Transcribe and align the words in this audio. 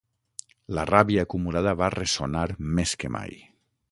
La 0.77 0.85
ràbia 0.89 1.25
acumulada 1.27 1.75
va 1.83 1.91
ressonar 1.97 2.45
més 2.79 2.97
que 3.03 3.15
mai. 3.19 3.39